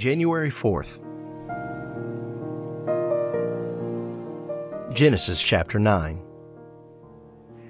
[0.00, 0.98] January 4th.
[4.94, 6.22] Genesis chapter 9.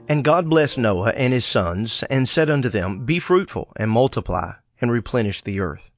[0.09, 4.53] And God blessed Noah and his sons, and said unto them, Be fruitful, and multiply,
[4.81, 5.91] and replenish the earth.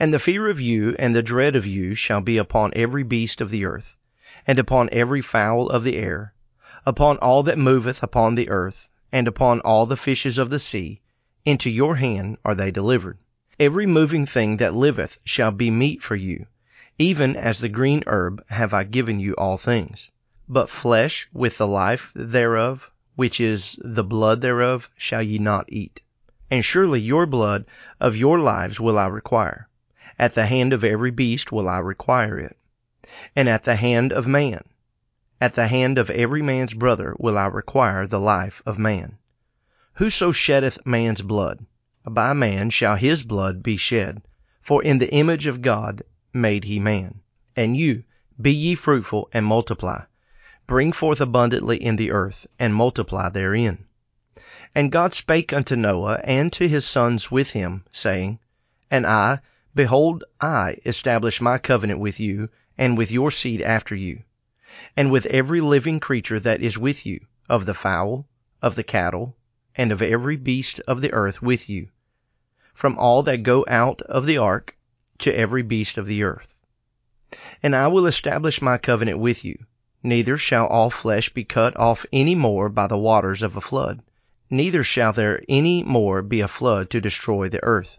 [0.00, 3.40] And the fear of you and the dread of you shall be upon every beast
[3.40, 3.96] of the earth,
[4.48, 6.34] and upon every fowl of the air,
[6.86, 11.02] upon all that moveth upon the earth, and upon all the fishes of the sea.
[11.44, 13.18] Into your hand are they delivered.
[13.60, 16.46] Every moving thing that liveth shall be meat for you,
[16.96, 20.12] even as the green herb have I given you all things.
[20.48, 26.02] But flesh with the life thereof, which is the blood thereof, shall ye not eat.
[26.52, 27.66] And surely your blood
[27.98, 29.68] of your lives will I require.
[30.20, 32.56] At the hand of every beast will I require it.
[33.34, 34.60] And at the hand of man,
[35.40, 39.18] at the hand of every man's brother will I require the life of man.
[39.94, 41.66] Whoso sheddeth man's blood,
[42.08, 44.22] by man shall his blood be shed,
[44.62, 47.20] for in the image of God made he man.
[47.56, 48.04] And you,
[48.40, 50.02] be ye fruitful and multiply,
[50.66, 53.84] bring forth abundantly in the earth, and multiply therein.
[54.74, 58.38] And God spake unto Noah and to his sons with him, saying,
[58.90, 59.40] And I,
[59.74, 64.22] behold, I establish my covenant with you, and with your seed after you,
[64.96, 68.28] and with every living creature that is with you, of the fowl,
[68.62, 69.36] of the cattle,
[69.74, 71.88] and of every beast of the earth with you,
[72.78, 74.76] from all that go out of the ark
[75.18, 76.46] to every beast of the earth.
[77.60, 79.58] And I will establish my covenant with you,
[80.00, 84.00] neither shall all flesh be cut off any more by the waters of a flood,
[84.48, 87.98] neither shall there any more be a flood to destroy the earth.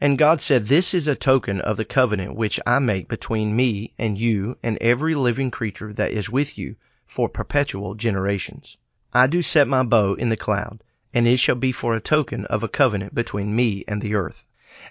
[0.00, 3.94] And God said, This is a token of the covenant which I make between me
[3.98, 8.76] and you and every living creature that is with you for perpetual generations.
[9.12, 12.44] I do set my bow in the cloud, and it shall be for a token
[12.46, 14.44] of a covenant between me and the earth.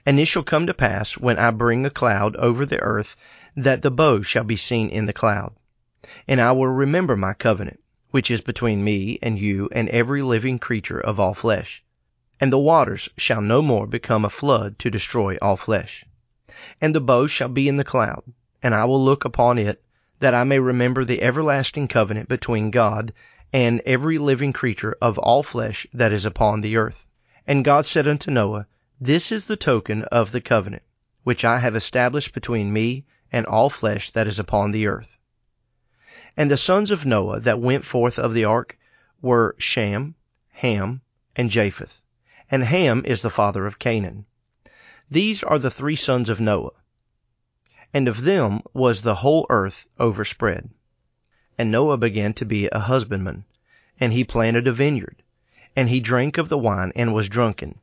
[0.05, 3.15] And it shall come to pass, when I bring a cloud over the earth,
[3.55, 5.53] that the bow shall be seen in the cloud.
[6.27, 7.79] And I will remember my covenant,
[8.11, 11.83] which is between me and you and every living creature of all flesh.
[12.39, 16.05] And the waters shall no more become a flood to destroy all flesh.
[16.81, 18.23] And the bow shall be in the cloud,
[18.61, 19.83] and I will look upon it,
[20.19, 23.13] that I may remember the everlasting covenant between God
[23.53, 27.05] and every living creature of all flesh that is upon the earth.
[27.45, 28.67] And God said unto Noah,
[28.99, 30.83] This is the token of the covenant,
[31.23, 35.17] which I have established between me and all flesh that is upon the earth.
[36.35, 38.77] And the sons of Noah that went forth of the ark
[39.21, 40.15] were Shem,
[40.51, 41.01] Ham,
[41.35, 42.01] and Japheth.
[42.51, 44.25] And Ham is the father of Canaan.
[45.09, 46.71] These are the three sons of Noah.
[47.93, 50.69] And of them was the whole earth overspread.
[51.59, 53.43] And Noah began to be a husbandman,
[53.99, 55.23] and he planted a vineyard,
[55.75, 57.79] and he drank of the wine and was drunken,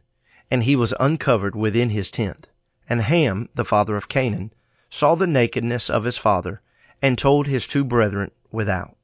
[0.48, 2.46] and he was uncovered within his tent.
[2.88, 4.52] And Ham, the father of Canaan,
[4.90, 6.60] saw the nakedness of his father,
[7.02, 8.96] and told his two brethren without.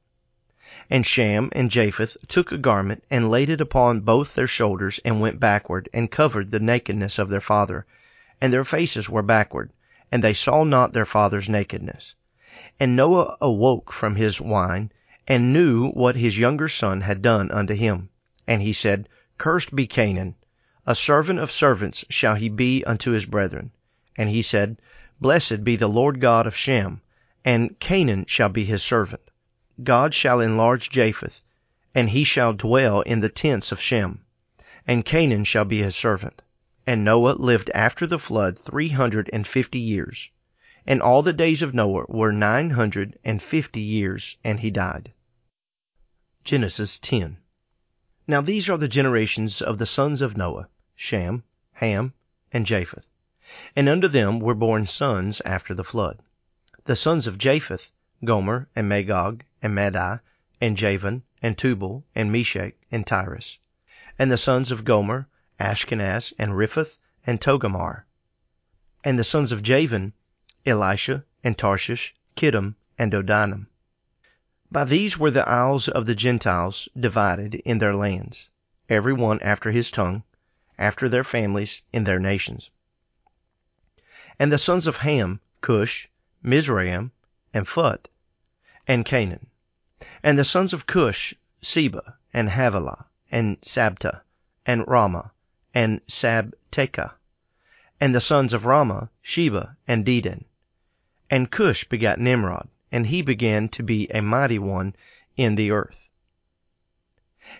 [0.89, 5.19] And Shem and Japheth took a garment, and laid it upon both their shoulders, and
[5.19, 7.85] went backward, and covered the nakedness of their father,
[8.39, 9.71] and their faces were backward,
[10.13, 12.15] and they saw not their father's nakedness.
[12.81, 14.91] And Noah awoke from his wine,
[15.27, 18.09] and knew what his younger son had done unto him.
[18.47, 20.33] And he said, Cursed be Canaan,
[20.87, 23.69] a servant of servants shall he be unto his brethren.
[24.17, 24.81] And he said,
[25.19, 27.01] Blessed be the Lord God of Shem,
[27.45, 29.29] and Canaan shall be his servant.
[29.83, 31.43] God shall enlarge Japheth,
[31.93, 34.21] and he shall dwell in the tents of Shem,
[34.87, 36.41] and Canaan shall be his servant.
[36.87, 40.31] And Noah lived after the flood three hundred and fifty years.
[40.87, 45.11] And all the days of Noah were nine hundred and fifty years, and he died.
[46.43, 47.37] Genesis 10.
[48.25, 51.43] Now these are the generations of the sons of Noah, Shem,
[51.73, 52.13] Ham,
[52.51, 53.07] and Japheth.
[53.75, 56.19] And unto them were born sons after the flood.
[56.85, 57.91] The sons of Japheth,
[58.25, 60.19] Gomer, and Magog, and Madai,
[60.59, 63.59] and Javan, and Tubal, and Meshech, and Tiras.
[64.17, 65.27] And the sons of Gomer,
[65.59, 68.03] Ashkenaz, and Riphath, and Togarmah.
[69.03, 70.13] And the sons of Javan,
[70.63, 73.65] Elishah, and Tarshish, Kittim, and Dodanim.
[74.71, 78.49] By these were the isles of the Gentiles divided in their lands,
[78.87, 80.23] every one after his tongue,
[80.77, 82.69] after their families, in their nations.
[84.39, 86.07] And the sons of Ham, Cush,
[86.43, 87.11] Mizraim,
[87.53, 88.07] and Phut,
[88.87, 89.47] and Canaan.
[90.23, 94.21] And the sons of Cush, Seba, and Havilah, and Sabta,
[94.65, 95.31] and Raamah,
[95.73, 97.13] and Sabtecha.
[97.99, 100.45] And the sons of Raamah, Sheba, and Dedan.
[101.33, 104.93] And Cush begat Nimrod, and he began to be a mighty one
[105.37, 106.09] in the earth.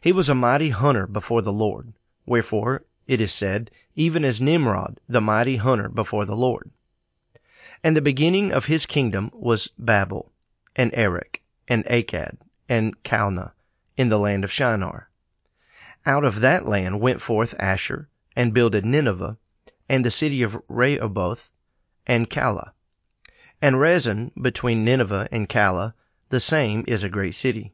[0.02, 1.94] He was a mighty hunter before the Lord,
[2.26, 6.70] wherefore it is said, even as Nimrod, the mighty hunter before the Lord.
[7.82, 10.34] And the beginning of his kingdom was Babel,
[10.76, 13.54] and Erech, and Akkad, and Calneh,
[13.96, 15.10] in the land of Shinar.
[16.06, 19.38] Out of that land went forth Asshur, and builded Nineveh,
[19.88, 21.50] and the city of Rehoboth,
[22.06, 22.74] and Calah.
[23.64, 25.94] And Resen between Nineveh and Calah,
[26.30, 27.74] the same is a great city.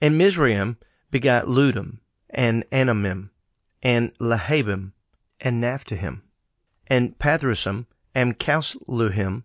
[0.00, 0.76] And Mizraim
[1.10, 1.98] begat Ludim,
[2.30, 3.30] and Anamim,
[3.82, 4.92] and Lehabim,
[5.40, 6.22] and Naphtuhim,
[6.86, 9.42] and Pathrusim, and Casluhim,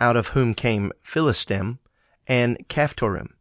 [0.00, 1.78] out of whom came Philistim,
[2.26, 3.34] and Caphtorim.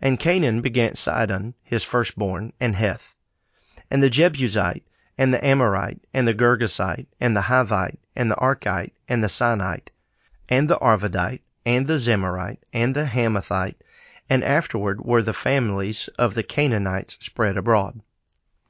[0.00, 3.14] And Canaan begat Sidon, his firstborn, and Heth,
[3.88, 4.82] and the Jebusite,
[5.16, 9.90] and the Amorite, and the Girgasite, and the Hivite, and the Archite, and the Sinite,
[10.48, 13.76] and the Arvadite, and the Zemarite, and the Hamathite,
[14.30, 18.00] and afterward were the families of the Canaanites spread abroad.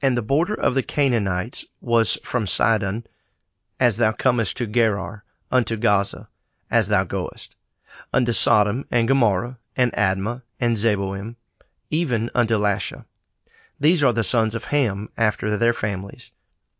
[0.00, 3.06] And the border of the Canaanites was from Sidon,
[3.78, 6.28] as thou comest to Gerar, unto Gaza,
[6.70, 7.56] as thou goest,
[8.12, 11.36] unto Sodom and Gomorrah, and Admah, and Zeboim,
[11.90, 13.04] even unto Lasha.
[13.78, 16.32] These are the sons of Ham after their families,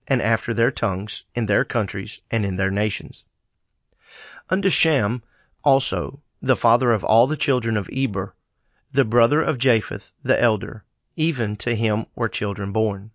[0.09, 3.25] and after their tongues, in their countries, and in their nations.
[4.49, 5.25] Unto Shem
[5.65, 8.33] also, the father of all the children of Eber,
[8.93, 10.85] the brother of Japheth the elder,
[11.17, 13.11] even to him were children born.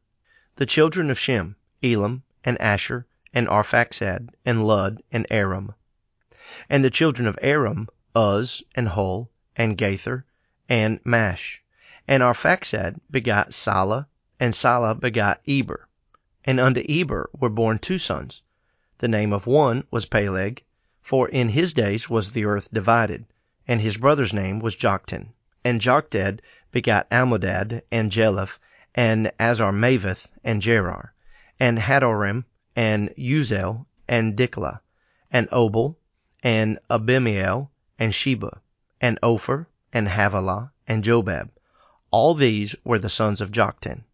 [0.57, 5.73] The children of Shem, Elam, and Asshur, and Arphaxad, and Lud, and Aram.
[6.69, 10.25] And the children of Aram, Uz, and Hul, and Gether,
[10.67, 11.63] and Mash.
[12.09, 15.87] And Arphaxad begot Salah, and Salah begot Eber.
[16.43, 18.43] And unto Eber were born two sons.
[18.97, 20.65] The name of one was Peleg,
[21.11, 23.25] for in his days was the earth divided,
[23.67, 25.27] and his brother's name was Joktan.
[25.61, 26.39] And Joktan
[26.71, 28.59] begat Almodad, and Jeleph,
[28.95, 31.09] and Azarmaveth, and Jerah,
[31.59, 32.45] and Hadoram,
[32.77, 34.79] and Uzal, and Diklah,
[35.29, 35.97] and Obal,
[36.43, 37.69] and Abimael,
[37.99, 38.61] and Sheba,
[39.01, 41.49] and Ophir, and Havilah, and Jobab.
[42.11, 44.05] All these were the sons of Joktan.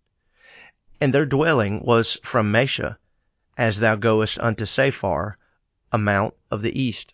[1.00, 2.98] And their dwelling was from Mesha,
[3.56, 5.38] as thou goest unto Sephar,
[5.92, 7.14] a mount of the east.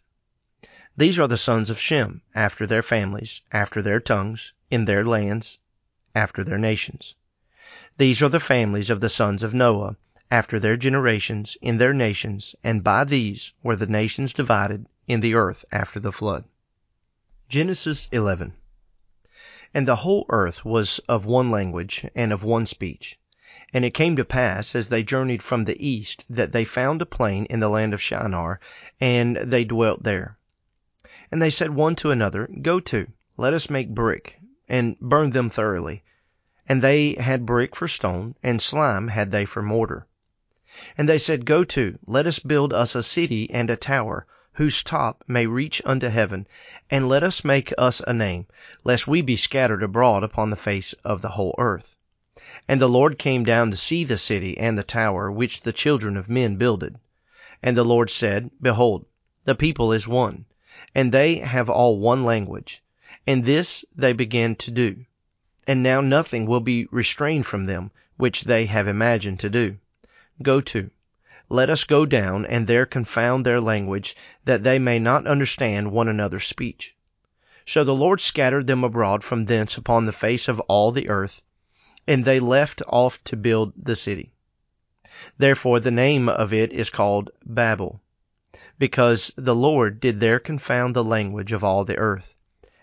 [0.95, 5.59] These are the sons of Shem, after their families, after their tongues, in their lands,
[6.15, 7.15] after their nations.
[7.97, 9.95] These are the families of the sons of Noah,
[10.29, 15.35] after their generations, in their nations, and by these were the nations divided in the
[15.35, 16.43] earth after the flood.
[17.49, 18.53] Genesis 11.
[19.73, 23.19] And the whole earth was of one language and of one speech.
[23.75, 27.07] And it came to pass, as they journeyed from the east, that they found a
[27.07, 28.59] plain in the land of Shinar,
[29.01, 30.37] and they dwelt there.
[31.31, 34.39] And they said one to another, Go to, let us make brick,
[34.69, 36.03] and burn them thoroughly.
[36.69, 40.05] And they had brick for stone, and slime had they for mortar.
[40.95, 44.83] And they said, Go to, let us build us a city and a tower, whose
[44.83, 46.45] top may reach unto heaven,
[46.91, 48.45] and let us make us a name,
[48.83, 51.97] lest we be scattered abroad upon the face of the whole earth.
[52.67, 56.15] And the Lord came down to see the city and the tower which the children
[56.15, 56.97] of men builded.
[57.61, 59.05] And the Lord said, Behold,
[59.43, 60.45] the people is one,
[60.95, 62.81] and they have all one language.
[63.27, 65.05] And this they began to do.
[65.67, 69.77] And now nothing will be restrained from them, which they have imagined to do.
[70.41, 70.89] Go to,
[71.49, 74.15] let us go down, and there confound their language,
[74.45, 76.95] that they may not understand one another's speech.
[77.65, 81.41] So the Lord scattered them abroad from thence upon the face of all the earth,
[82.05, 84.31] and they left off to build the city.
[85.37, 88.01] Therefore the name of it is called Babel,
[88.77, 92.35] because the Lord did there confound the language of all the earth.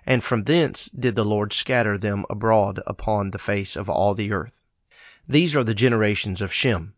[0.07, 4.33] And from thence did the Lord scatter them abroad upon the face of all the
[4.33, 4.62] earth.
[5.29, 6.95] These are the generations of Shem.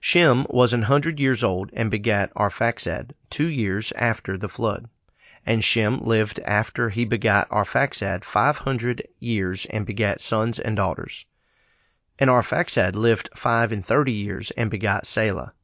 [0.00, 4.88] Shem was an hundred years old, and begat Arphaxad two years after the flood.
[5.44, 11.26] And Shem lived after he begat Arphaxad five hundred years, and begat sons and daughters.
[12.20, 15.54] And Arphaxad lived five and thirty years, and begat Salah.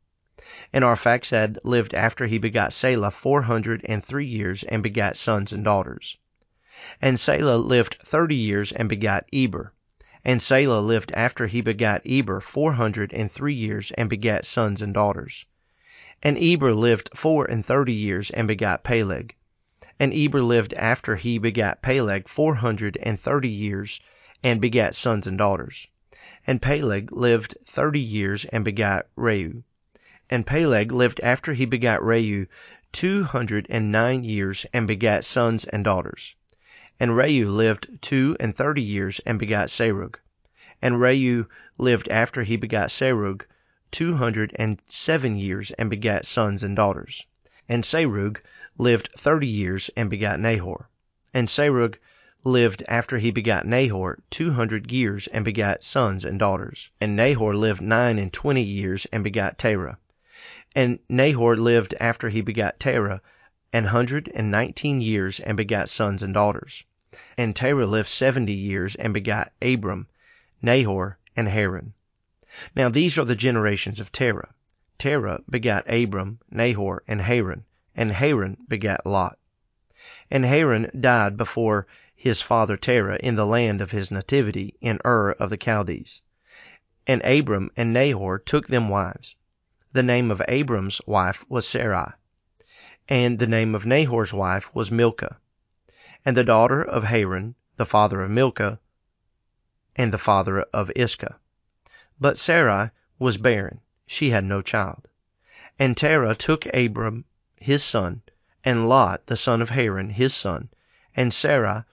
[0.73, 5.53] And Arphaxad lived after he begat Salah four hundred and three years, and begat sons
[5.53, 6.17] and daughters.
[7.03, 9.75] And Salah lived thirty years, and begat Eber.
[10.25, 14.81] And Salah lived after he begat Eber four hundred and three years, and begat sons
[14.81, 15.45] and daughters.
[16.23, 19.35] And Eber lived four and thirty years, and begat Peleg.
[20.01, 24.01] And Eber lived after he begat Peleg four hundred and thirty years,
[24.43, 25.87] and begat sons and daughters.
[26.49, 29.65] And Peleg lived thirty years, and begat Reu.
[30.31, 32.47] And Peleg lived after he begat Reu
[32.93, 36.37] two hundred and nine years, and begat sons and daughters.
[37.00, 40.21] And Reu lived two and thirty years, and begat Serug.
[40.81, 41.49] And Reu
[41.79, 43.43] lived after he begat Serug
[43.91, 47.26] two hundred and seven years, and begat sons and daughters.
[47.69, 48.38] And Serug
[48.79, 50.88] lived thirty years and begot Nahor.
[51.35, 51.97] And Serug
[52.47, 56.91] lived after he begot Nahor two hundred years and begat sons and daughters.
[57.00, 59.99] And Nahor lived nine and twenty years and begot Terah.
[60.75, 63.21] And Nahor lived after he begot Terah
[63.73, 66.85] an hundred and nineteen years and begat sons and daughters.
[67.37, 70.07] And Terah lived seventy years and begot Abram,
[70.62, 71.95] Nahor, and Haran.
[72.75, 74.55] Now these are the generations of Terah.
[74.99, 79.37] Terah begat Abram, Nahor, and Haran, and Haran begat Lot.
[80.31, 85.32] And Haran died before his father Terah in the land of his nativity in Ur
[85.32, 86.23] of the Chaldees.
[87.06, 89.37] And Abram and Nahor took them wives.
[89.92, 92.12] The name of Abram's wife was Sarai,
[93.08, 95.37] and the name of Nahor's wife was Milcah,
[96.25, 98.80] and the daughter of Haran, the father of Milcah,
[99.94, 101.38] and the father of Iscah.
[102.18, 105.06] But Sarai was barren, she had no child.
[105.78, 108.23] And Terah took Abram his son,
[108.64, 110.70] and Lot the son of Haran his son,
[111.14, 111.85] and Sarai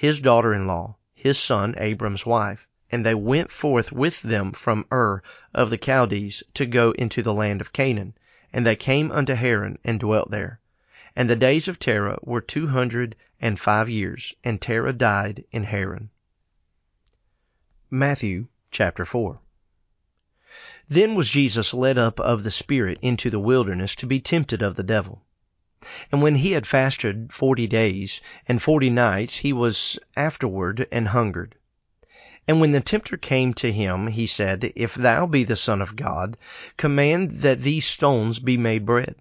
[0.00, 4.86] his daughter in law, his son Abram's wife, and they went forth with them from
[4.90, 8.14] Ur of the Chaldees to go into the land of Canaan.
[8.50, 10.58] And they came unto Haran and dwelt there.
[11.14, 15.64] And the days of Terah were two hundred and five years, and Terah died in
[15.64, 16.08] Haran.
[17.90, 19.38] Matthew chapter 4
[20.88, 24.76] Then was Jesus led up of the Spirit into the wilderness to be tempted of
[24.76, 25.26] the devil.
[26.12, 31.54] And when he had fasted forty days and forty nights, he was afterward and hungered.
[32.46, 35.96] And when the tempter came to him, he said, If thou be the Son of
[35.96, 36.36] God,
[36.76, 39.14] command that these stones be made bread.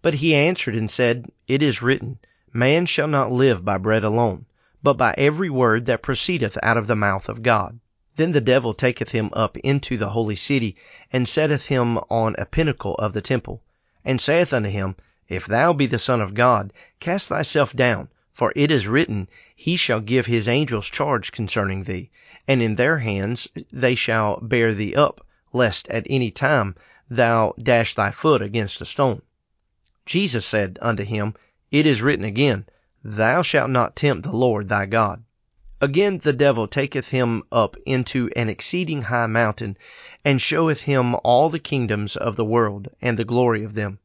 [0.00, 2.20] But he answered and said, It is written,
[2.52, 4.46] Man shall not live by bread alone,
[4.80, 7.80] but by every word that proceedeth out of the mouth of God.
[8.14, 10.76] Then the devil taketh him up into the holy city,
[11.12, 13.60] and setteth him on a pinnacle of the temple,
[14.04, 14.94] and saith unto him,
[15.34, 19.76] If thou be the Son of God, cast thyself down, for it is written, He
[19.76, 22.10] shall give his angels charge concerning thee,
[22.46, 26.74] and in their hands they shall bear thee up, lest at any time
[27.08, 29.22] thou dash thy foot against a stone.
[30.04, 31.32] Jesus said unto him,
[31.70, 32.66] It is written again,
[33.02, 35.24] Thou shalt not tempt the Lord thy God.
[35.80, 39.78] Again the devil taketh him up into an exceeding high mountain,
[40.26, 43.98] and showeth him all the kingdoms of the world, and the glory of them.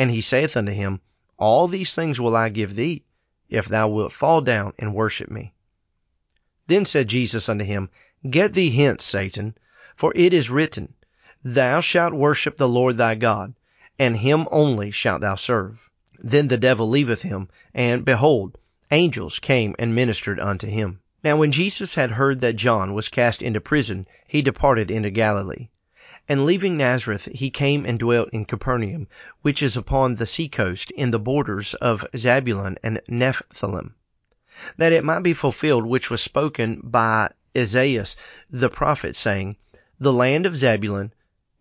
[0.00, 1.02] And he saith unto him,
[1.36, 3.04] All these things will I give thee,
[3.50, 5.52] if thou wilt fall down and worship me.
[6.68, 7.90] Then said Jesus unto him,
[8.30, 9.58] Get thee hence, Satan,
[9.94, 10.94] for it is written,
[11.44, 13.52] Thou shalt worship the Lord thy God,
[13.98, 15.90] and him only shalt thou serve.
[16.18, 18.56] Then the devil leaveth him, and, behold,
[18.90, 21.00] angels came and ministered unto him.
[21.22, 25.68] Now when Jesus had heard that John was cast into prison, he departed into Galilee.
[26.30, 29.08] And leaving Nazareth, he came and dwelt in Capernaum,
[29.42, 33.94] which is upon the sea coast, in the borders of Zabulon and Nephthalim,
[34.76, 38.14] that it might be fulfilled which was spoken by Esaias
[38.48, 39.56] the prophet, saying,
[39.98, 41.12] The land of Zabulon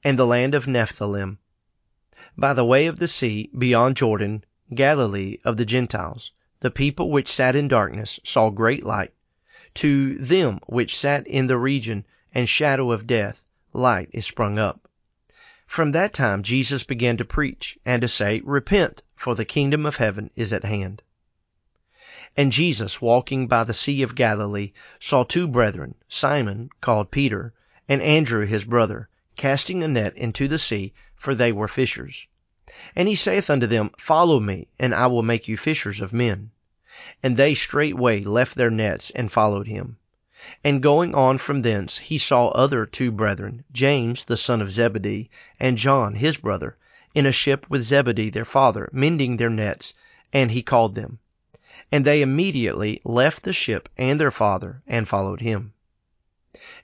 [0.04, 1.40] and the land of Nephthalim,
[2.38, 7.32] by the way of the sea, beyond Jordan, Galilee of the Gentiles, the people which
[7.34, 9.16] sat in darkness saw great light
[9.74, 14.90] to them which sat in the region and shadow of death, light is sprung up.
[15.68, 19.98] From that time Jesus began to preach, and to say, Repent, for the kingdom of
[19.98, 21.04] heaven is at hand.
[22.36, 27.54] And Jesus, walking by the sea of Galilee, saw two brethren, Simon, called Peter,
[27.88, 32.28] and Andrew his brother, casting a net into the sea, for they were fishers.
[32.96, 36.52] And he saith unto them, Follow me, and I will make you fishers of men.
[37.22, 39.98] And they straightway left their nets and followed him.
[40.64, 45.30] And going on from thence he saw other two brethren, James the son of Zebedee,
[45.60, 46.76] and John his brother,
[47.14, 49.94] in a ship with Zebedee their father, mending their nets,
[50.34, 51.20] and he called them.
[51.92, 55.74] And they immediately left the ship and their father, and followed him.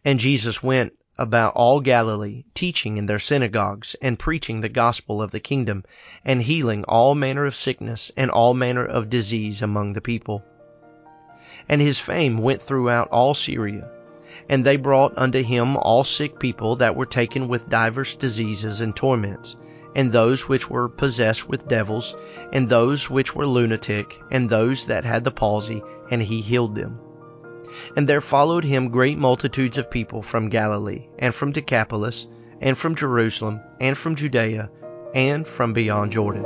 [0.03, 5.31] And Jesus went about all Galilee, teaching in their synagogues, and preaching the gospel of
[5.31, 5.85] the kingdom,
[6.23, 10.43] and healing all manner of sickness and all manner of disease among the people.
[11.67, 13.89] And his fame went throughout all Syria.
[14.49, 18.95] And they brought unto him all sick people that were taken with divers diseases and
[18.95, 19.57] torments,
[19.95, 22.15] and those which were possessed with devils,
[22.51, 25.81] and those which were lunatic, and those that had the palsy,
[26.11, 26.99] and he healed them.
[27.95, 32.27] And there followed him great multitudes of people from Galilee, and from Decapolis,
[32.61, 34.69] and from Jerusalem, and from Judea,
[35.13, 36.45] and from beyond Jordan.